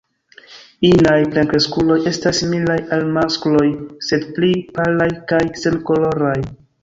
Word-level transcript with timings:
Inaj 0.87 1.17
plenkreskuloj 1.33 1.97
estas 2.11 2.39
similaj 2.43 2.77
al 2.97 3.05
maskloj 3.19 3.67
sed 4.07 4.27
pli 4.39 4.49
palaj 4.79 5.09
kaj 5.33 5.43
senkoloraj. 5.65 6.37